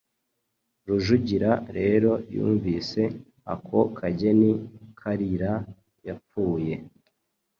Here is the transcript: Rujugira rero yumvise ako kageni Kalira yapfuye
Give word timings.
Rujugira 0.87 1.51
rero 1.77 2.11
yumvise 2.35 3.01
ako 3.53 3.79
kageni 3.97 4.51
Kalira 4.99 5.53
yapfuye 6.07 6.73